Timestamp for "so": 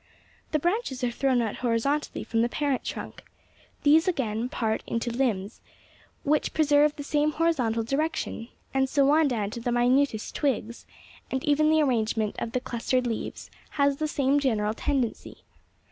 8.89-9.11